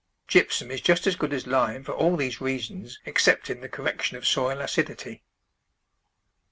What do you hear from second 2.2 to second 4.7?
reasons excepting the correc tion of soil